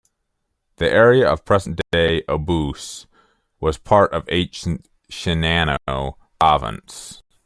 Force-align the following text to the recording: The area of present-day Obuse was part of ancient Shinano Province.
The 0.77 0.91
area 0.91 1.31
of 1.31 1.45
present-day 1.45 2.23
Obuse 2.27 3.05
was 3.59 3.77
part 3.77 4.11
of 4.13 4.27
ancient 4.29 4.89
Shinano 5.11 6.15
Province. 6.39 7.21